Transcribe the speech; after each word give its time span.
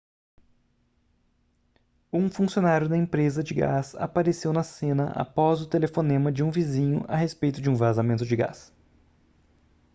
um 2.11 2.27
funcionário 2.27 2.89
da 2.89 2.97
empresa 2.97 3.43
de 3.43 3.53
gás 3.53 3.93
apareceu 3.93 4.51
na 4.51 4.63
cena 4.63 5.11
após 5.11 5.61
o 5.61 5.69
telefonema 5.69 6.31
de 6.31 6.41
um 6.41 6.49
vizinho 6.49 7.05
a 7.07 7.15
respeito 7.15 7.61
de 7.61 7.69
um 7.69 7.75
vazamento 7.75 8.25
de 8.25 8.35
gás 8.35 8.73